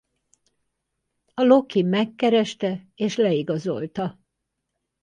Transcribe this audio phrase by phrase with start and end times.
[1.33, 4.19] A Loki megkereste és leigazolta.